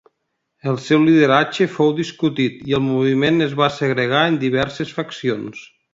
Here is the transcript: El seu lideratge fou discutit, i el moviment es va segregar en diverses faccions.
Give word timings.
El 0.69 0.77
seu 0.85 1.03
lideratge 1.09 1.67
fou 1.75 1.93
discutit, 1.99 2.63
i 2.71 2.77
el 2.79 2.83
moviment 2.87 3.45
es 3.49 3.53
va 3.61 3.69
segregar 3.77 4.25
en 4.31 4.39
diverses 4.45 4.99
faccions. 5.01 5.63